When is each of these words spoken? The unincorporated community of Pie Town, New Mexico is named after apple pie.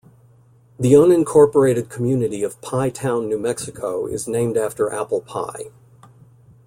The 0.79 0.93
unincorporated 0.93 1.87
community 1.91 2.41
of 2.41 2.59
Pie 2.63 2.89
Town, 2.89 3.29
New 3.29 3.37
Mexico 3.37 4.07
is 4.07 4.27
named 4.27 4.57
after 4.57 4.91
apple 4.91 5.21
pie. 5.21 5.65